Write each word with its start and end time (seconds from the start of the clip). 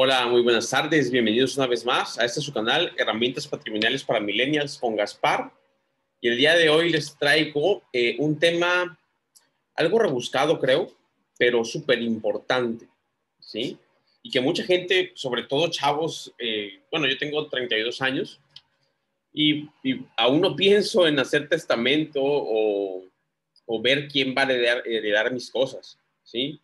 Hola, 0.00 0.28
muy 0.28 0.42
buenas 0.42 0.70
tardes. 0.70 1.10
Bienvenidos 1.10 1.56
una 1.56 1.66
vez 1.66 1.84
más 1.84 2.20
a 2.20 2.24
este 2.24 2.40
su 2.40 2.52
canal, 2.52 2.94
Herramientas 2.96 3.48
Patrimoniales 3.48 4.04
para 4.04 4.20
Millennials 4.20 4.78
con 4.78 4.94
Gaspar. 4.94 5.50
Y 6.20 6.28
el 6.28 6.36
día 6.36 6.54
de 6.54 6.68
hoy 6.68 6.90
les 6.90 7.18
traigo 7.18 7.82
eh, 7.92 8.14
un 8.20 8.38
tema 8.38 8.96
algo 9.74 9.98
rebuscado, 9.98 10.60
creo, 10.60 10.88
pero 11.36 11.64
súper 11.64 12.00
importante, 12.00 12.86
¿sí? 13.40 13.76
Y 14.22 14.30
que 14.30 14.40
mucha 14.40 14.62
gente, 14.62 15.10
sobre 15.16 15.42
todo 15.42 15.68
chavos, 15.68 16.32
eh, 16.38 16.80
bueno, 16.92 17.08
yo 17.08 17.18
tengo 17.18 17.48
32 17.48 18.00
años 18.00 18.40
y, 19.32 19.68
aún 20.16 20.40
no 20.40 20.54
pienso 20.54 21.08
en 21.08 21.18
hacer 21.18 21.48
testamento 21.48 22.20
o, 22.22 23.02
o 23.66 23.82
ver 23.82 24.06
quién 24.06 24.32
va 24.32 24.42
a 24.42 24.44
heredar, 24.44 24.82
heredar 24.86 25.32
mis 25.32 25.50
cosas, 25.50 25.98
¿sí? 26.22 26.60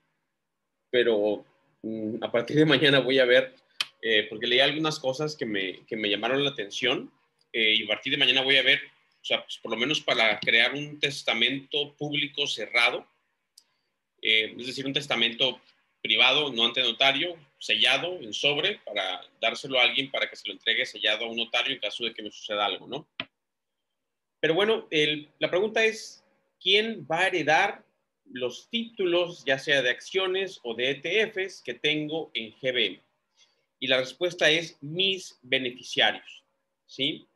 Pero 0.89 1.45
a 2.21 2.30
partir 2.30 2.57
de 2.57 2.64
mañana 2.64 3.01
voy 3.01 3.19
a 3.19 3.25
ver, 3.25 3.55
eh, 4.01 4.27
porque 4.29 4.47
leí 4.47 4.61
algunas 4.61 4.98
cosas 4.98 5.37
que 5.37 5.47
me, 5.47 5.84
que 5.87 5.97
me 5.97 6.10
llamaron 6.10 6.45
la 6.45 6.51
atención 6.51 7.10
eh, 7.52 7.74
y 7.77 7.84
a 7.84 7.88
partir 7.88 8.12
de 8.12 8.19
mañana 8.19 8.43
voy 8.43 8.57
a 8.57 8.62
ver, 8.62 8.80
o 9.23 9.24
sea, 9.24 9.43
pues 9.43 9.59
por 9.59 9.70
lo 9.70 9.77
menos 9.77 10.01
para 10.01 10.38
crear 10.41 10.74
un 10.74 10.98
testamento 11.01 11.95
público 11.97 12.47
cerrado, 12.47 13.07
eh, 14.20 14.55
es 14.59 14.66
decir, 14.66 14.87
un 14.87 14.93
testamento 14.93 15.60
privado, 16.02 16.52
no 16.52 16.66
ante 16.66 16.83
notario, 16.83 17.37
sellado 17.59 18.21
en 18.21 18.35
sobre, 18.35 18.79
para 18.85 19.23
dárselo 19.41 19.79
a 19.79 19.85
alguien 19.85 20.10
para 20.10 20.29
que 20.29 20.37
se 20.37 20.48
lo 20.48 20.52
entregue 20.52 20.85
sellado 20.85 21.24
a 21.24 21.29
un 21.29 21.37
notario 21.37 21.73
en 21.74 21.80
caso 21.80 22.05
de 22.05 22.12
que 22.12 22.23
me 22.23 22.30
suceda 22.30 22.66
algo, 22.66 22.87
¿no? 22.87 23.09
Pero 24.41 24.52
bueno, 24.52 24.87
la 25.38 25.48
pregunta 25.48 25.82
es, 25.82 26.23
¿quién 26.60 27.07
va 27.10 27.21
a 27.21 27.27
heredar 27.29 27.87
los 28.30 28.69
títulos, 28.69 29.45
ya 29.45 29.59
sea 29.59 29.83
de 29.83 29.91
acciones 29.91 30.60
o 30.62 30.74
de 30.74 30.91
ETFs 30.91 31.62
que 31.62 31.74
tengo 31.74 32.30
en 32.34 32.52
GBM? 32.60 33.01
Y 33.80 33.87
la 33.87 33.98
respuesta 33.98 34.51
es 34.51 34.78
mis 34.80 35.38
beneficiarios, 35.42 36.45
¿sí? 36.87 37.26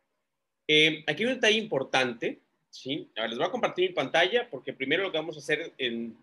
Eh, 0.67 1.05
aquí 1.07 1.23
hay 1.23 1.29
un 1.29 1.35
detalle 1.35 1.59
importante, 1.59 2.41
¿sí? 2.71 3.09
Les 3.17 3.37
voy 3.37 3.47
a 3.47 3.51
compartir 3.51 3.91
mi 3.91 3.95
pantalla 3.95 4.49
porque 4.51 4.73
primero 4.73 5.03
lo 5.03 5.13
que 5.13 5.19
vamos 5.19 5.37
a 5.37 5.41
hacer 5.41 5.73
en, 5.79 6.17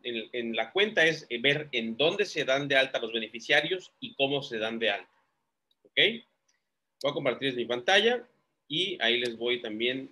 la 0.56 0.72
cuenta 0.72 1.06
es 1.06 1.26
eh, 1.30 1.40
ver 1.40 1.68
en 1.72 1.98
dónde 1.98 2.26
se 2.26 2.46
dan 2.46 2.68
de 2.68 2.76
alta 2.76 3.00
los 3.00 3.12
beneficiarios 3.12 3.92
y 4.00 4.14
cómo 4.16 4.42
se 4.42 4.58
dan 4.58 4.80
de 4.80 4.92
alta, 4.92 5.24
¿ok? 5.84 6.00
Voy 7.02 7.12
a 7.12 7.14
compartir 7.14 7.56
mi 7.56 7.66
pantalla 7.66 8.28
y 8.68 8.98
ahí 9.02 9.20
les 9.20 9.38
voy 9.38 9.62
también 9.62 10.10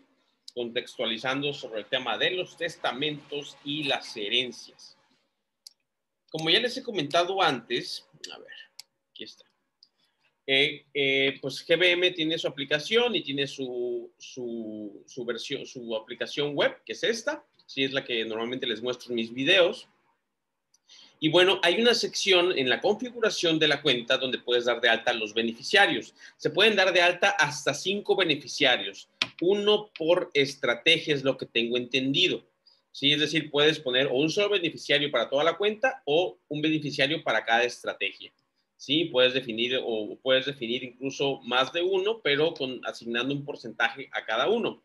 contextualizando 0.53 1.53
sobre 1.53 1.81
el 1.81 1.85
tema 1.87 2.17
de 2.17 2.31
los 2.31 2.57
testamentos 2.57 3.57
y 3.63 3.83
las 3.83 4.15
herencias. 4.15 4.97
Como 6.29 6.49
ya 6.49 6.59
les 6.59 6.77
he 6.77 6.83
comentado 6.83 7.41
antes, 7.41 8.07
a 8.31 8.37
ver, 8.39 8.53
aquí 9.11 9.23
está. 9.23 9.45
Eh, 10.45 10.85
eh, 10.93 11.37
pues 11.41 11.65
GBM 11.65 12.13
tiene 12.13 12.37
su 12.37 12.47
aplicación 12.47 13.15
y 13.15 13.21
tiene 13.21 13.47
su, 13.47 14.11
su, 14.17 15.25
versión, 15.25 15.65
su 15.65 15.95
aplicación 15.95 16.55
web, 16.55 16.83
que 16.85 16.93
es 16.93 17.03
esta. 17.03 17.45
Sí, 17.65 17.83
es 17.83 17.93
la 17.93 18.03
que 18.03 18.25
normalmente 18.25 18.67
les 18.67 18.81
muestro 18.81 19.09
en 19.09 19.15
mis 19.15 19.33
videos. 19.33 19.87
Y 21.19 21.29
bueno, 21.29 21.61
hay 21.63 21.79
una 21.79 21.93
sección 21.93 22.57
en 22.57 22.67
la 22.67 22.81
configuración 22.81 23.57
de 23.57 23.69
la 23.69 23.81
cuenta 23.81 24.17
donde 24.17 24.39
puedes 24.39 24.65
dar 24.65 24.81
de 24.81 24.89
alta 24.89 25.13
los 25.13 25.33
beneficiarios. 25.33 26.13
Se 26.35 26.49
pueden 26.49 26.75
dar 26.75 26.91
de 26.91 27.01
alta 27.01 27.29
hasta 27.29 27.73
cinco 27.73 28.17
beneficiarios 28.17 29.07
uno 29.43 29.91
por 29.97 30.31
estrategia 30.33 31.13
es 31.13 31.23
lo 31.23 31.37
que 31.37 31.45
tengo 31.45 31.77
entendido. 31.77 32.43
¿sí? 32.91 33.11
Es 33.11 33.19
decir, 33.19 33.51
puedes 33.51 33.79
poner 33.79 34.07
o 34.07 34.13
un 34.13 34.29
solo 34.29 34.49
beneficiario 34.49 35.11
para 35.11 35.29
toda 35.29 35.43
la 35.43 35.57
cuenta 35.57 36.01
o 36.05 36.39
un 36.47 36.61
beneficiario 36.61 37.23
para 37.23 37.43
cada 37.43 37.63
estrategia. 37.63 38.31
¿sí? 38.77 39.05
Puedes 39.05 39.33
definir 39.33 39.79
o 39.83 40.17
puedes 40.21 40.45
definir 40.45 40.83
incluso 40.83 41.41
más 41.41 41.73
de 41.73 41.81
uno, 41.81 42.21
pero 42.23 42.53
con, 42.53 42.79
asignando 42.85 43.33
un 43.33 43.43
porcentaje 43.43 44.09
a 44.13 44.25
cada 44.25 44.47
uno. 44.47 44.83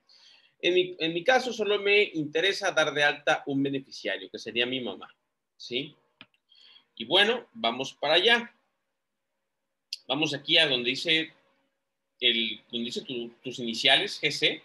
En 0.60 0.74
mi, 0.74 0.96
en 0.98 1.14
mi 1.14 1.22
caso, 1.22 1.52
solo 1.52 1.78
me 1.78 2.02
interesa 2.14 2.72
dar 2.72 2.92
de 2.92 3.04
alta 3.04 3.44
un 3.46 3.62
beneficiario, 3.62 4.28
que 4.28 4.38
sería 4.38 4.66
mi 4.66 4.80
mamá. 4.80 5.14
¿sí? 5.56 5.94
Y 6.96 7.04
bueno, 7.04 7.46
vamos 7.52 7.94
para 7.94 8.14
allá. 8.14 8.52
Vamos 10.08 10.34
aquí 10.34 10.58
a 10.58 10.66
donde 10.66 10.90
dice 10.90 11.32
donde 12.20 12.84
dice 12.84 13.02
tus 13.02 13.58
iniciales, 13.58 14.18
GC, 14.20 14.62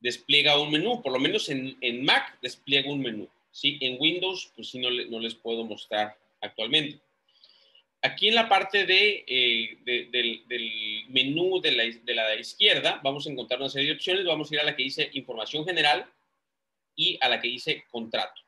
despliega 0.00 0.60
un 0.60 0.70
menú, 0.70 1.02
por 1.02 1.12
lo 1.12 1.18
menos 1.18 1.48
en, 1.48 1.76
en, 1.80 2.04
Mac 2.04 2.38
despliega 2.40 2.90
un 2.90 3.00
menú, 3.00 3.28
¿sí? 3.50 3.78
En 3.80 3.96
Windows, 4.00 4.52
pues 4.54 4.70
sí, 4.70 4.78
no, 4.78 4.90
no 4.90 5.20
les 5.20 5.34
puedo 5.34 5.64
mostrar 5.64 6.16
actualmente. 6.40 7.00
Aquí 8.00 8.28
en 8.28 8.36
la 8.36 8.48
parte 8.48 8.86
de, 8.86 9.24
eh, 9.26 9.78
del, 9.84 10.46
del, 10.46 11.04
menú 11.08 11.60
de 11.60 11.72
la, 11.72 11.82
de 11.82 12.14
la 12.14 12.36
izquierda 12.36 13.00
vamos 13.02 13.26
a 13.26 13.30
encontrar 13.30 13.58
una 13.58 13.68
serie 13.68 13.88
de 13.88 13.94
opciones. 13.94 14.24
Vamos 14.24 14.50
a 14.50 14.54
ir 14.54 14.60
a 14.60 14.64
la 14.64 14.76
que 14.76 14.84
dice 14.84 15.10
información 15.14 15.64
general 15.64 16.08
y 16.94 17.18
a 17.20 17.28
la 17.28 17.40
que 17.40 17.48
dice 17.48 17.84
contrato. 17.90 18.40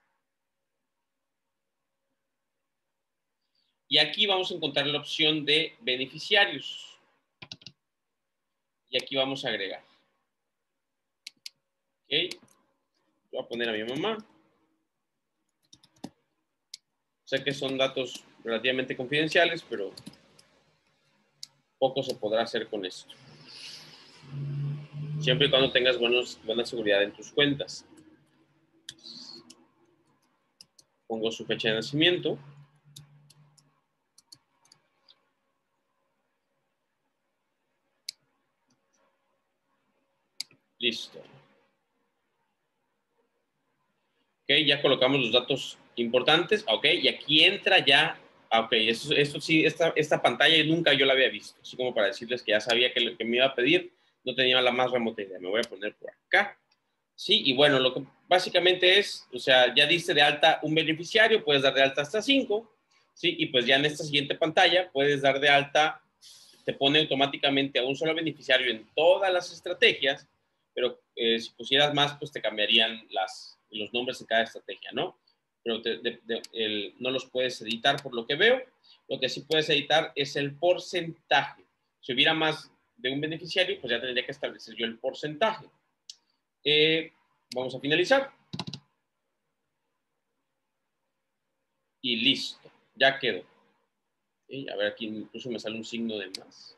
Y 3.89 3.99
aquí 3.99 4.25
vamos 4.27 4.53
a 4.53 4.55
encontrar 4.55 4.87
la 4.87 4.99
opción 4.99 5.45
de 5.45 5.75
beneficiarios 5.81 6.90
y 8.91 9.03
aquí 9.03 9.17
vamos 9.17 9.45
a 9.45 9.49
agregar. 9.49 9.83
Ok. 12.05 12.35
Voy 13.33 13.41
a 13.41 13.49
poner 13.49 13.69
a 13.69 13.73
mi 13.73 13.85
mamá. 13.85 14.19
Sé 17.25 17.45
que 17.45 17.55
son 17.55 17.79
datos 17.79 18.25
relativamente 18.43 18.97
confidenciales, 18.97 19.63
pero 19.63 19.93
poco 21.79 22.03
se 22.03 22.17
podrá 22.17 22.43
hacer 22.43 22.69
con 22.69 22.85
esto. 22.85 23.15
Siempre 25.21 25.47
y 25.47 25.51
cuando 25.51 25.71
tengas 25.71 25.97
buena 25.99 26.67
seguridad 26.67 27.03
en 27.03 27.13
tus 27.13 27.31
cuentas. 27.31 27.87
Pongo 31.07 31.31
su 31.31 31.47
fecha 31.47 31.69
de 31.69 31.75
nacimiento. 31.75 32.37
Listo. 40.81 41.19
Ok, 44.43 44.57
ya 44.67 44.81
colocamos 44.81 45.21
los 45.21 45.31
datos 45.31 45.79
importantes. 45.97 46.65
Ok, 46.67 46.87
y 46.87 47.07
aquí 47.07 47.45
entra 47.45 47.85
ya. 47.85 48.19
Ok, 48.51 48.73
esto, 48.73 49.41
sí, 49.41 49.65
esta, 49.65 49.93
esta 49.95 50.21
pantalla 50.21 50.65
nunca 50.65 50.95
yo 50.95 51.05
la 51.05 51.13
había 51.13 51.29
visto. 51.29 51.61
Así 51.61 51.77
como 51.77 51.95
para 51.95 52.09
decirles 52.09 52.43
que 52.43 52.53
ya 52.53 52.61
sabía 52.61 52.93
que 52.93 53.01
lo 53.01 53.17
que 53.17 53.25
me 53.25 53.37
iba 53.37 53.47
a 53.47 53.55
pedir 53.55 53.93
no 54.25 54.35
tenía 54.35 54.61
la 54.63 54.73
más 54.73 54.91
remota 54.91 55.23
idea. 55.23 55.39
Me 55.39 55.49
voy 55.49 55.61
a 55.61 55.69
poner 55.69 55.95
por 55.95 56.11
acá. 56.11 56.59
Sí, 57.15 57.43
y 57.45 57.53
bueno, 57.53 57.79
lo 57.79 57.93
que 57.93 58.03
básicamente 58.27 58.99
es, 58.99 59.29
o 59.35 59.39
sea, 59.39 59.75
ya 59.75 59.87
diste 59.87 60.15
de 60.15 60.23
alta 60.23 60.61
un 60.63 60.75
beneficiario, 60.75 61.45
puedes 61.45 61.63
dar 61.63 61.75
de 61.75 61.83
alta 61.83 62.01
hasta 62.01 62.23
cinco. 62.23 62.75
Sí, 63.13 63.37
y 63.39 63.47
pues 63.47 63.67
ya 63.67 63.77
en 63.77 63.85
esta 63.85 64.03
siguiente 64.03 64.35
pantalla 64.35 64.91
puedes 64.91 65.21
dar 65.21 65.39
de 65.39 65.51
alta, 65.51 66.03
te 66.65 66.73
pone 66.73 67.01
automáticamente 67.01 67.79
a 67.79 67.85
un 67.85 67.95
solo 67.95 68.15
beneficiario 68.15 68.71
en 68.71 68.89
todas 68.95 69.31
las 69.31 69.53
estrategias 69.53 70.27
pero 70.75 71.01
eh, 71.17 71.39
si 71.39 71.51
pusieras 71.53 71.95
más, 71.95 72.17
pues 72.19 72.33
te 72.33 72.41
cambiarían 72.41 73.07
los 73.71 73.93
nombres 73.93 74.19
de 74.19 74.27
cada 74.27 74.43
estrategia, 74.43 74.91
¿no? 74.93 75.19
Pero 75.63 75.83
no 76.99 77.11
los 77.11 77.27
puedes 77.27 77.61
editar 77.63 78.03
por 78.03 78.15
lo 78.15 78.27
que 78.27 78.35
veo. 78.35 78.63
Lo 79.09 79.19
que 79.19 79.29
sí 79.29 79.43
puedes 79.43 79.69
editar 79.69 80.13
es 80.15 80.37
el 80.37 80.57
porcentaje. 80.57 81.65
Si 82.01 82.13
hubiera 82.13 82.33
más 82.33 82.71
de 82.97 83.11
un 83.11 83.21
beneficiario, 83.21 83.81
pues 83.81 83.91
ya 83.91 84.01
tendría 84.01 84.25
que 84.25 84.33
establecer 84.33 84.75
yo 84.75 84.87
el 84.87 84.99
porcentaje. 84.99 85.67
Eh, 86.65 87.13
vamos 87.55 87.75
a 87.75 87.81
finalizar. 87.81 88.33
Y 92.03 92.17
listo, 92.17 92.71
ya 92.95 93.19
quedó. 93.19 93.45
a 94.73 94.77
ver, 94.77 94.87
aquí 94.93 95.07
incluso 95.07 95.51
me 95.51 95.59
sale 95.59 95.77
un 95.77 95.85
signo 95.85 96.17
de 96.17 96.31
más. 96.39 96.77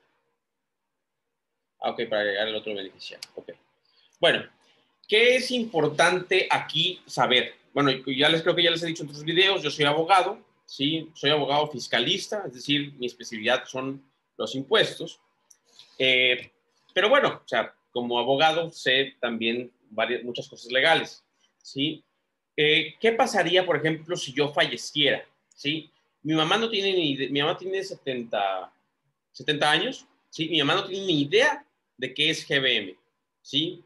Ah, 1.81 1.91
ok, 1.91 2.09
para 2.09 2.23
agregar 2.23 2.49
el 2.49 2.55
otro 2.55 2.75
beneficiario. 2.75 3.29
Ok. 3.35 3.53
Bueno, 4.23 4.45
¿qué 5.09 5.35
es 5.35 5.51
importante 5.51 6.47
aquí 6.49 7.01
saber? 7.07 7.57
Bueno, 7.75 7.91
ya 8.07 8.29
les 8.29 8.43
creo 8.43 8.55
que 8.55 8.63
ya 8.63 8.71
les 8.71 8.81
he 8.85 8.87
dicho 8.87 9.03
en 9.03 9.09
otros 9.09 9.25
videos, 9.25 9.65
yo 9.65 9.69
soy 9.69 9.85
abogado, 9.85 10.39
¿sí? 10.65 11.11
Soy 11.13 11.31
abogado 11.31 11.67
fiscalista, 11.67 12.45
es 12.47 12.55
decir, 12.55 12.93
mi 12.99 13.07
especialidad 13.07 13.65
son 13.67 14.01
los 14.37 14.55
impuestos. 14.55 15.19
Eh, 15.99 16.53
pero 16.95 17.09
bueno, 17.09 17.41
o 17.45 17.49
sea, 17.49 17.75
como 17.91 18.17
abogado 18.17 18.71
sé 18.71 19.17
también 19.19 19.73
varias, 19.91 20.23
muchas 20.23 20.49
cosas 20.49 20.71
legales, 20.71 21.25
¿sí? 21.61 22.05
Eh, 22.57 22.95
¿Qué 23.01 23.11
pasaría, 23.11 23.67
por 23.67 23.77
ejemplo, 23.77 24.17
si 24.17 24.33
yo 24.33 24.53
falleciera, 24.53 25.27
¿sí? 25.53 25.91
Mi 26.23 26.35
mamá 26.35 26.59
no 26.59 26.71
tiene 26.71 26.93
ni 26.93 27.11
idea, 27.11 27.29
mi 27.29 27.41
mamá 27.41 27.59
tiene 27.59 27.83
70, 27.83 28.73
70 29.33 29.69
años, 29.69 30.07
¿sí? 30.31 30.49
Mi 30.49 30.61
mamá 30.61 30.77
no 30.77 30.85
tiene 30.87 31.07
ni 31.07 31.23
idea 31.23 31.67
de 31.97 32.15
qué 32.15 32.31
es 32.31 32.47
GBM, 32.47 32.97
¿sí? 33.43 33.83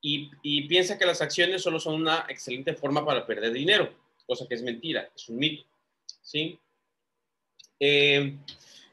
Y, 0.00 0.62
piensa 0.68 0.98
que 0.98 1.06
las 1.06 1.20
acciones 1.20 1.62
solo 1.62 1.80
son 1.80 1.94
una 1.94 2.26
excelente 2.28 2.74
forma 2.74 3.04
para 3.04 3.26
perder 3.26 3.52
dinero, 3.52 3.92
cosa 4.26 4.46
que 4.48 4.54
es 4.54 4.62
mentira, 4.62 5.10
es 5.14 5.28
un 5.28 5.36
mito. 5.36 5.64
¿sí? 6.22 6.58
Eh, 7.80 8.36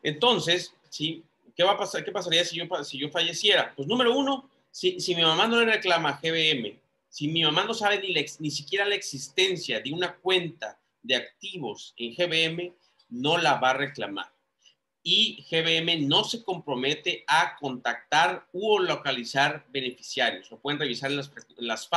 Entonces, 0.02 0.74
¿sí? 0.90 1.24
¿Qué 1.56 1.64
va 1.64 1.74
a 1.74 1.78
pasar? 1.78 2.04
¿Qué 2.04 2.12
pasaría 2.12 2.44
si 2.44 2.58
yo, 2.58 3.10
falleciera? 3.10 3.74
Pues 3.76 3.88
número 3.88 4.16
uno, 4.16 4.50
si, 4.72 4.98
mi 5.16 5.22
mamá 5.22 5.48
no 5.48 5.60
le 5.60 5.72
reclama 5.72 6.20
GBM, 6.22 6.80
si 7.10 7.28
mi 7.28 7.44
mamá 7.44 7.64
no 7.64 7.76
sabe 7.76 8.00
ni, 8.00 8.14
ni 8.40 8.52
siquiera 8.52 8.86
la 8.86 8.96
existencia 8.96 9.80
de 9.80 9.94
una 9.94 10.16
cuenta 10.16 10.80
de 11.04 11.16
activos 11.16 11.94
en 11.98 12.16
GBM, 12.16 12.74
no 13.10 13.38
la 13.38 13.56
va 13.56 13.72
a 13.72 13.78
reclamar. 13.78 14.33
Y 15.04 15.46
GBM 15.50 16.08
no 16.08 16.24
se 16.24 16.44
compromete 16.44 17.26
a 17.28 17.58
contactar 17.58 18.48
u 18.54 18.80
localizar 18.80 19.66
beneficiarios. 19.70 20.50
Lo 20.50 20.60
pueden 20.60 20.80
revisar 20.80 21.12
en 21.12 21.18
las, 21.18 21.32
las 21.58 21.90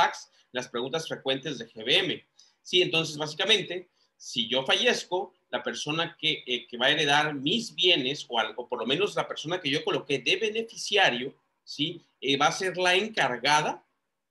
las 0.51 0.67
preguntas 0.67 1.07
frecuentes 1.07 1.57
de 1.57 1.65
GBM. 1.65 2.23
Sí, 2.61 2.81
entonces 2.81 3.17
básicamente, 3.17 3.87
si 4.17 4.49
yo 4.49 4.65
fallezco, 4.65 5.33
la 5.49 5.63
persona 5.63 6.17
que, 6.19 6.43
eh, 6.45 6.67
va 6.77 6.87
a 6.87 6.91
heredar 6.91 7.33
mis 7.33 7.73
bienes, 7.73 8.25
o, 8.27 8.39
algo, 8.39 8.67
por 8.67 8.79
lo 8.79 8.85
menos 8.85 9.15
la 9.15 9.27
persona 9.27 9.61
que 9.61 9.69
yo 9.69 9.83
coloqué 9.83 10.19
de 10.19 10.35
beneficiario, 10.35 11.33
¿sí? 11.63 12.01
Eh, 12.19 12.37
va 12.37 12.47
a 12.47 12.51
ser 12.51 12.77
la 12.77 12.95
encargada 12.95 13.85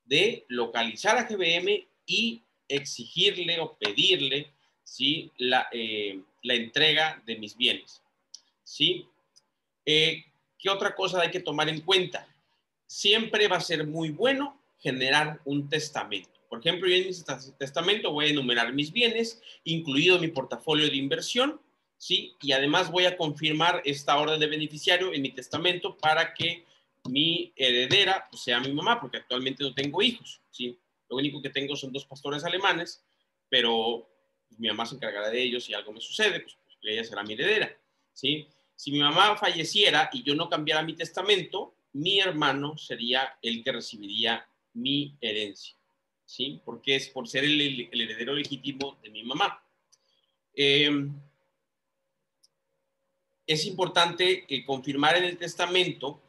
de 0.04 0.44
localizar 0.48 1.16
a 1.16 1.24
GBM 1.24 1.86
y 2.04 2.42
exigirle 2.68 3.60
o 3.60 3.76
pedirle 3.78 4.52
¿sí? 4.84 5.30
la, 5.38 5.68
eh, 5.72 6.20
la 6.42 6.54
entrega 6.54 7.22
de 7.26 7.36
mis 7.36 7.56
bienes. 7.56 8.02
¿Sí? 8.66 9.08
¿Qué 9.84 10.70
otra 10.70 10.94
cosa 10.94 11.20
hay 11.20 11.30
que 11.30 11.40
tomar 11.40 11.68
en 11.68 11.80
cuenta? 11.80 12.26
Siempre 12.86 13.46
va 13.46 13.56
a 13.56 13.60
ser 13.60 13.86
muy 13.86 14.10
bueno 14.10 14.60
generar 14.78 15.40
un 15.44 15.68
testamento. 15.68 16.30
Por 16.48 16.60
ejemplo, 16.60 16.88
yo 16.88 16.96
en 16.96 17.06
mi 17.06 17.12
testamento 17.58 18.12
voy 18.12 18.26
a 18.26 18.30
enumerar 18.30 18.72
mis 18.72 18.92
bienes, 18.92 19.40
incluido 19.64 20.18
mi 20.18 20.28
portafolio 20.28 20.88
de 20.88 20.96
inversión, 20.96 21.60
¿sí? 21.96 22.34
Y 22.42 22.52
además 22.52 22.90
voy 22.90 23.06
a 23.06 23.16
confirmar 23.16 23.82
esta 23.84 24.18
orden 24.18 24.40
de 24.40 24.46
beneficiario 24.46 25.12
en 25.12 25.22
mi 25.22 25.30
testamento 25.30 25.96
para 25.96 26.34
que 26.34 26.64
mi 27.08 27.52
heredera 27.56 28.26
pues, 28.30 28.42
sea 28.42 28.60
mi 28.60 28.72
mamá, 28.72 29.00
porque 29.00 29.18
actualmente 29.18 29.62
no 29.62 29.72
tengo 29.74 30.02
hijos, 30.02 30.40
¿sí? 30.50 30.78
Lo 31.08 31.16
único 31.16 31.40
que 31.40 31.50
tengo 31.50 31.76
son 31.76 31.92
dos 31.92 32.04
pastores 32.04 32.44
alemanes, 32.44 33.04
pero 33.48 34.08
mi 34.58 34.68
mamá 34.68 34.86
se 34.86 34.96
encargará 34.96 35.30
de 35.30 35.42
ellos 35.42 35.64
si 35.64 35.74
algo 35.74 35.92
me 35.92 36.00
sucede, 36.00 36.40
pues, 36.40 36.56
pues, 36.64 36.78
ella 36.82 37.04
será 37.04 37.22
mi 37.22 37.34
heredera, 37.34 37.76
¿sí? 38.12 38.48
Si 38.76 38.92
mi 38.92 39.00
mamá 39.00 39.36
falleciera 39.36 40.10
y 40.12 40.22
yo 40.22 40.34
no 40.34 40.48
cambiara 40.48 40.82
mi 40.82 40.94
testamento, 40.94 41.74
mi 41.94 42.20
hermano 42.20 42.76
sería 42.76 43.38
el 43.40 43.64
que 43.64 43.72
recibiría 43.72 44.46
mi 44.74 45.16
herencia. 45.20 45.74
¿sí? 46.26 46.60
Porque 46.64 46.96
es 46.96 47.08
por 47.08 47.26
ser 47.26 47.44
el, 47.44 47.88
heredero 47.90 48.34
legítimo 48.34 48.98
de 49.02 49.10
mi 49.10 49.22
mamá. 49.22 49.62
Eh, 50.54 50.90
es 53.46 53.64
importante 53.64 54.44
eh, 54.48 54.64
confirmar 54.64 55.16
en 55.16 55.24
el 55.24 55.38
testamento 55.38 56.20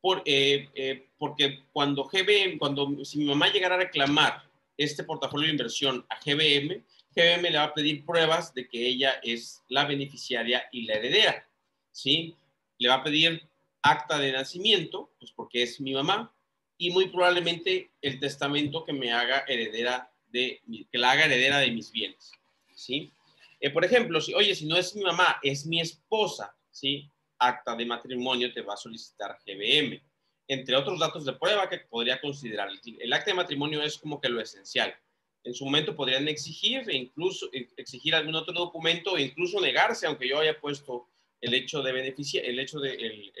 por, 0.00 0.22
eh, 0.24 1.08
porque 1.18 1.64
cuando 1.72 2.04
GBM, 2.04 2.58
cuando 2.58 3.04
si 3.04 3.18
mi 3.18 3.24
mamá 3.24 3.48
llegara 3.48 3.74
a 3.74 3.78
reclamar 3.78 4.48
este 4.76 5.02
portafolio 5.04 5.46
de 5.46 5.52
inversión 5.52 6.06
a 6.08 6.20
GBM, 6.20 6.84
GBM 7.14 7.50
le 7.50 7.58
va 7.58 7.64
a 7.64 7.74
pedir 7.74 8.04
pruebas 8.04 8.52
de 8.52 8.68
que 8.68 8.86
ella 8.86 9.18
es 9.22 9.62
la 9.68 9.86
beneficiaria 9.86 10.68
y 10.70 10.82
la 10.82 10.94
heredera, 10.94 11.45
¿sí? 11.96 12.36
Le 12.78 12.90
va 12.90 12.96
a 12.96 13.04
pedir 13.04 13.42
acta 13.80 14.18
de 14.18 14.30
nacimiento, 14.30 15.10
pues 15.18 15.32
porque 15.32 15.62
es 15.62 15.80
mi 15.80 15.94
mamá, 15.94 16.32
y 16.76 16.90
muy 16.90 17.08
probablemente 17.08 17.90
el 18.02 18.20
testamento 18.20 18.84
que 18.84 18.92
me 18.92 19.12
haga 19.12 19.44
heredera 19.48 20.12
de, 20.26 20.60
que 20.92 20.98
la 20.98 21.12
haga 21.12 21.24
heredera 21.24 21.58
de 21.58 21.70
mis 21.70 21.90
bienes, 21.90 22.32
¿sí? 22.74 23.10
Eh, 23.60 23.70
por 23.70 23.82
ejemplo, 23.82 24.20
si, 24.20 24.34
oye, 24.34 24.54
si 24.54 24.66
no 24.66 24.76
es 24.76 24.94
mi 24.94 25.02
mamá, 25.02 25.38
es 25.42 25.64
mi 25.64 25.80
esposa, 25.80 26.54
¿sí? 26.70 27.10
Acta 27.38 27.74
de 27.74 27.86
matrimonio 27.86 28.52
te 28.52 28.60
va 28.60 28.74
a 28.74 28.76
solicitar 28.76 29.38
GBM, 29.46 29.98
entre 30.48 30.76
otros 30.76 31.00
datos 31.00 31.24
de 31.24 31.32
prueba 31.32 31.66
que 31.68 31.78
podría 31.78 32.20
considerar. 32.20 32.68
El, 32.98 33.12
acta 33.14 33.30
de 33.30 33.36
matrimonio 33.36 33.82
es 33.82 33.96
como 33.96 34.20
que 34.20 34.28
lo 34.28 34.42
esencial. 34.42 34.94
En 35.42 35.54
su 35.54 35.64
momento 35.64 35.96
podrían 35.96 36.28
exigir, 36.28 36.90
e 36.90 36.96
incluso 36.96 37.48
e, 37.54 37.68
exigir 37.78 38.14
algún 38.14 38.34
otro 38.34 38.52
documento, 38.52 39.16
e 39.16 39.22
incluso 39.22 39.60
negarse, 39.62 40.06
aunque 40.06 40.28
yo 40.28 40.38
haya 40.40 40.60
puesto 40.60 41.08
el 41.40 41.54
hecho 41.54 41.82
de 41.82 41.92
beneficia, 41.92 42.40
el 42.42 42.58
hecho 42.58 42.80
de 42.80 42.94
el, 42.94 43.32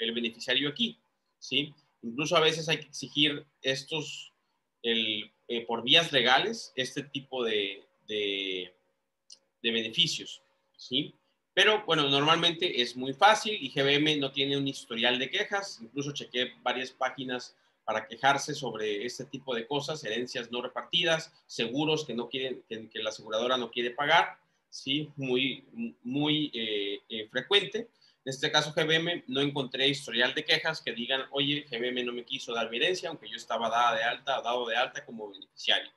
el 0.00 0.12
beneficiario 0.12 0.68
aquí, 0.68 0.98
¿sí? 1.38 1.74
Incluso 2.02 2.36
a 2.36 2.40
veces 2.40 2.68
hay 2.68 2.78
que 2.78 2.86
exigir 2.86 3.46
estos, 3.62 4.32
eh, 4.82 5.30
por 5.66 5.82
vías 5.82 6.12
legales, 6.12 6.72
este 6.74 7.04
tipo 7.04 7.44
de, 7.44 7.84
de, 8.08 8.72
beneficios, 9.62 10.42
¿sí? 10.76 11.14
Pero 11.54 11.84
bueno, 11.84 12.08
normalmente 12.08 12.82
es 12.82 12.96
muy 12.96 13.12
fácil 13.12 13.56
y 13.60 13.68
GBM 13.70 14.18
no 14.18 14.32
tiene 14.32 14.56
un 14.56 14.66
historial 14.66 15.18
de 15.18 15.30
quejas. 15.30 15.80
Incluso 15.82 16.12
chequé 16.12 16.52
varias 16.62 16.90
páginas 16.90 17.56
para 17.84 18.06
quejarse 18.06 18.54
sobre 18.54 19.04
este 19.04 19.26
tipo 19.26 19.54
de 19.54 19.66
cosas, 19.66 20.02
herencias 20.02 20.50
no 20.50 20.62
repartidas, 20.62 21.32
seguros 21.46 22.04
que 22.04 22.14
no 22.14 22.28
quieren, 22.28 22.64
que, 22.68 22.88
la 23.02 23.10
aseguradora 23.10 23.56
no 23.56 23.70
quiere 23.70 23.90
pagar, 23.90 24.38
sí, 24.72 25.12
muy, 25.16 25.64
muy 26.02 26.50
eh, 26.54 27.02
eh, 27.08 27.28
frecuente. 27.30 27.90
En 28.24 28.30
este 28.30 28.50
caso, 28.50 28.72
GBM, 28.72 29.24
no 29.26 29.40
encontré 29.40 29.86
historial 29.86 30.34
de 30.34 30.44
quejas 30.44 30.80
que 30.80 30.92
digan, 30.92 31.26
oye, 31.30 31.66
GBM 31.70 32.04
no 32.04 32.12
me 32.12 32.24
quiso 32.24 32.54
dar 32.54 32.70
mi 32.70 32.80
aunque 33.06 33.28
yo 33.28 33.36
estaba 33.36 33.68
dada 33.68 33.96
de 33.96 34.02
alta, 34.02 34.40
dado 34.40 34.66
de 34.66 34.76
alta 34.76 35.04
como 35.04 35.30
beneficiario. 35.30 35.90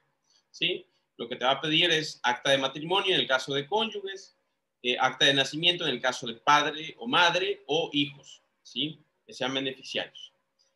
¿Sí? 0.52 0.86
Lo 1.18 1.30
que 1.30 1.38
te 1.38 1.46
va 1.46 1.52
a 1.52 1.62
pedir 1.62 1.90
es 1.92 2.20
acta 2.24 2.52
de 2.52 2.58
matrimonio 2.58 3.14
en 3.14 3.22
el 3.22 3.28
caso 3.28 3.54
de 3.54 3.66
cónyuges, 3.66 4.36
eh, 4.84 4.98
acta 5.00 5.26
de 5.26 5.34
nacimiento 5.34 5.86
en 5.86 5.92
el 5.92 6.02
caso 6.02 6.28
de 6.28 6.36
padre 6.36 6.96
o 6.98 7.08
madre 7.08 7.64
o 7.68 7.90
hijos, 7.94 8.44
¿sí? 8.62 9.00
Que 9.26 9.34
sean 9.34 9.54
beneficiarios. 9.54 10.34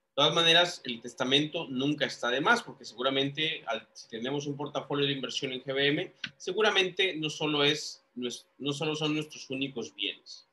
De 0.09 0.23
todas 0.23 0.33
maneras, 0.33 0.81
el 0.83 1.01
testamento 1.01 1.67
nunca 1.69 2.05
está 2.05 2.29
de 2.29 2.41
más, 2.41 2.61
porque 2.61 2.83
seguramente 2.83 3.63
si 3.93 4.09
tenemos 4.09 4.47
un 4.47 4.57
portafolio 4.57 5.05
de 5.05 5.13
inversión 5.13 5.53
en 5.53 5.63
GBM, 5.63 6.11
seguramente 6.35 7.15
no 7.15 7.29
solo, 7.29 7.63
es, 7.63 8.03
no 8.15 8.73
solo 8.73 8.95
son 8.95 9.13
nuestros 9.13 9.49
únicos 9.49 9.95
bienes 9.95 10.49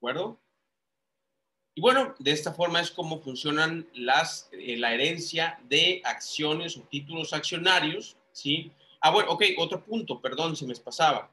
acuerdo? 0.00 0.40
Y 1.74 1.80
bueno, 1.82 2.14
de 2.18 2.32
esta 2.32 2.52
forma 2.52 2.80
es 2.80 2.90
como 2.90 3.20
funcionan 3.20 3.86
las, 3.94 4.48
eh, 4.52 4.76
la 4.78 4.94
herencia 4.94 5.60
de 5.68 6.00
acciones 6.04 6.76
o 6.76 6.82
títulos 6.90 7.32
accionarios, 7.32 8.16
¿sí? 8.32 8.72
Ah, 9.02 9.10
bueno, 9.10 9.30
ok, 9.30 9.44
otro 9.58 9.84
punto, 9.84 10.20
perdón, 10.20 10.56
se 10.56 10.66
me 10.66 10.74
pasaba. 10.74 11.30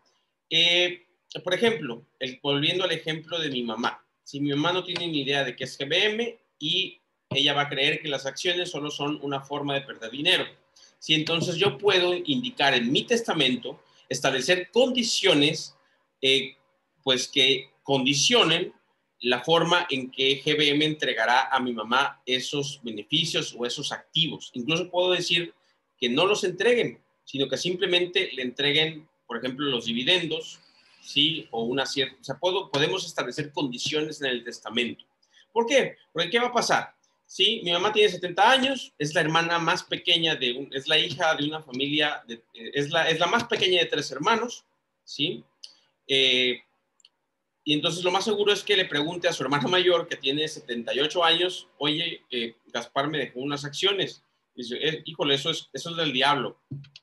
Eh, 0.49 1.05
por 1.43 1.53
ejemplo, 1.53 2.05
el, 2.19 2.39
volviendo 2.43 2.83
al 2.83 2.91
ejemplo 2.91 3.39
de 3.39 3.49
mi 3.49 3.63
mamá. 3.63 4.03
Si 4.23 4.39
mi 4.39 4.49
mamá 4.49 4.73
no 4.73 4.83
tiene 4.83 5.07
ni 5.07 5.21
idea 5.21 5.43
de 5.43 5.55
qué 5.55 5.63
es 5.63 5.77
GBM 5.77 6.37
y 6.59 6.99
ella 7.29 7.53
va 7.53 7.63
a 7.63 7.69
creer 7.69 8.01
que 8.01 8.07
las 8.07 8.25
acciones 8.25 8.71
solo 8.71 8.91
son 8.91 9.19
una 9.21 9.41
forma 9.41 9.73
de 9.73 9.81
perder 9.81 10.11
dinero. 10.11 10.45
Si 10.99 11.13
entonces 11.13 11.55
yo 11.55 11.77
puedo 11.77 12.13
indicar 12.13 12.73
en 12.73 12.91
mi 12.91 13.03
testamento, 13.03 13.81
establecer 14.09 14.71
condiciones, 14.71 15.75
eh, 16.21 16.55
pues 17.03 17.27
que 17.27 17.69
condicionen 17.83 18.73
la 19.21 19.43
forma 19.43 19.87
en 19.89 20.11
que 20.11 20.41
GBM 20.45 20.83
entregará 20.85 21.49
a 21.49 21.59
mi 21.59 21.73
mamá 21.73 22.21
esos 22.25 22.79
beneficios 22.83 23.55
o 23.57 23.65
esos 23.65 23.91
activos. 23.91 24.51
Incluso 24.53 24.89
puedo 24.89 25.11
decir 25.11 25.53
que 25.99 26.09
no 26.09 26.25
los 26.25 26.43
entreguen, 26.43 26.99
sino 27.23 27.47
que 27.47 27.57
simplemente 27.57 28.29
le 28.33 28.43
entreguen, 28.43 29.07
por 29.25 29.37
ejemplo, 29.37 29.65
los 29.65 29.85
dividendos, 29.85 30.59
¿sí? 31.01 31.47
O 31.51 31.63
una 31.63 31.85
cierta, 31.85 32.17
o 32.19 32.23
sea, 32.23 32.37
puedo, 32.37 32.69
podemos 32.69 33.05
establecer 33.05 33.51
condiciones 33.51 34.21
en 34.21 34.27
el 34.27 34.43
testamento. 34.43 35.03
¿Por 35.51 35.65
qué? 35.65 35.95
Porque 36.13 36.29
¿qué 36.29 36.39
va 36.39 36.47
a 36.47 36.53
pasar? 36.53 36.96
Sí, 37.27 37.59
mi 37.63 37.71
mamá 37.71 37.91
tiene 37.91 38.09
70 38.09 38.49
años, 38.49 38.93
es 38.97 39.13
la 39.13 39.19
hermana 39.19 39.59
más 39.59 39.83
pequeña 39.83 40.37
de 40.37 40.53
un, 40.53 40.69
es 40.73 40.87
la 40.87 40.97
hija 40.97 41.35
de 41.35 41.45
una 41.45 41.61
familia, 41.61 42.23
de, 42.25 42.41
es, 42.53 42.89
la, 42.89 43.09
es 43.09 43.19
la 43.19 43.27
más 43.27 43.43
pequeña 43.43 43.81
de 43.81 43.85
tres 43.85 44.09
hermanos, 44.11 44.63
¿sí? 45.03 45.43
Eh, 46.07 46.61
y 47.65 47.73
entonces 47.73 48.01
lo 48.05 48.11
más 48.11 48.23
seguro 48.23 48.53
es 48.53 48.63
que 48.63 48.77
le 48.77 48.85
pregunte 48.85 49.27
a 49.27 49.33
su 49.33 49.43
hermano 49.43 49.67
mayor, 49.67 50.07
que 50.07 50.15
tiene 50.15 50.47
78 50.47 51.21
años, 51.21 51.67
oye, 51.79 52.21
eh, 52.31 52.55
Gaspar 52.67 53.09
me 53.09 53.17
dejó 53.17 53.41
unas 53.41 53.65
acciones. 53.65 54.23
Y 54.55 54.61
dice, 54.61 54.77
eh, 54.81 55.01
híjole, 55.03 55.35
eso 55.35 55.49
es, 55.49 55.67
eso 55.73 55.89
es 55.89 55.97
del 55.97 56.13
diablo, 56.13 56.61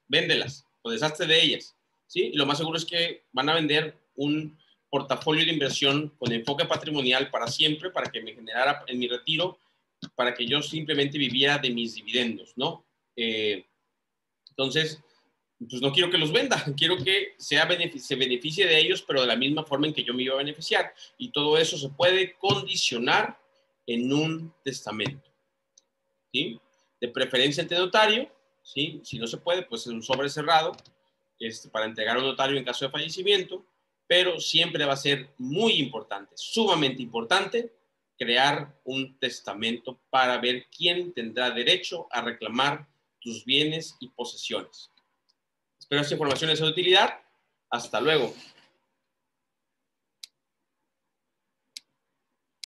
véndelas 0.08 0.64
o 0.80 0.90
deshazte 0.90 1.26
de 1.26 1.38
ellas. 1.38 1.76
¿sí? 2.06 2.32
Lo 2.32 2.46
más 2.46 2.56
seguro 2.56 2.78
es 2.78 2.86
que 2.86 3.24
van 3.32 3.50
a 3.50 3.54
vender 3.54 3.94
un 4.16 4.58
portafolio 4.88 5.44
de 5.44 5.52
inversión 5.52 6.08
con 6.18 6.32
enfoque 6.32 6.64
patrimonial 6.64 7.30
para 7.30 7.46
siempre, 7.46 7.90
para 7.90 8.10
que 8.10 8.22
me 8.22 8.32
generara 8.32 8.84
en 8.86 8.98
mi 8.98 9.06
retiro, 9.06 9.58
para 10.08 10.34
que 10.34 10.46
yo 10.46 10.62
simplemente 10.62 11.18
viviera 11.18 11.58
de 11.58 11.70
mis 11.70 11.94
dividendos, 11.94 12.52
¿no? 12.56 12.86
Eh, 13.16 13.66
entonces, 14.50 15.02
pues 15.58 15.80
no 15.80 15.92
quiero 15.92 16.10
que 16.10 16.18
los 16.18 16.32
venda, 16.32 16.64
quiero 16.76 16.96
que 17.02 17.34
sea 17.38 17.68
se 17.96 18.16
beneficie 18.16 18.66
de 18.66 18.78
ellos, 18.78 19.02
pero 19.02 19.20
de 19.22 19.26
la 19.26 19.36
misma 19.36 19.64
forma 19.64 19.86
en 19.86 19.94
que 19.94 20.04
yo 20.04 20.14
me 20.14 20.22
iba 20.22 20.34
a 20.34 20.38
beneficiar. 20.38 20.94
Y 21.18 21.30
todo 21.30 21.58
eso 21.58 21.76
se 21.78 21.88
puede 21.90 22.34
condicionar 22.34 23.38
en 23.86 24.12
un 24.12 24.54
testamento. 24.62 25.30
¿sí? 26.32 26.60
De 27.00 27.08
preferencia 27.08 27.62
ante 27.62 27.76
notario, 27.76 28.30
¿sí? 28.62 29.00
si 29.04 29.18
no 29.18 29.26
se 29.26 29.38
puede, 29.38 29.62
pues 29.62 29.86
en 29.86 29.94
un 29.94 30.02
sobre 30.02 30.28
cerrado 30.28 30.76
este, 31.38 31.68
para 31.68 31.86
entregar 31.86 32.16
a 32.16 32.20
un 32.20 32.26
notario 32.26 32.56
en 32.56 32.64
caso 32.64 32.84
de 32.84 32.90
fallecimiento. 32.90 33.64
pero 34.06 34.38
siempre 34.38 34.84
va 34.84 34.92
a 34.92 34.98
ser 34.98 35.30
muy 35.38 35.74
importante, 35.74 36.34
sumamente 36.36 37.02
importante, 37.02 37.72
crear 38.18 38.74
un 38.84 39.18
testamento 39.18 40.00
para 40.10 40.38
ver 40.38 40.66
quién 40.76 41.12
tendrá 41.12 41.50
derecho 41.50 42.06
a 42.10 42.20
reclamar 42.20 42.86
tus 43.20 43.44
bienes 43.44 43.96
y 44.00 44.08
posesiones. 44.08 44.90
Espero 45.78 46.02
esta 46.02 46.14
información 46.14 46.56
sea 46.56 46.66
de 46.66 46.72
utilidad. 46.72 47.20
Hasta 47.70 48.00
luego. 48.00 48.34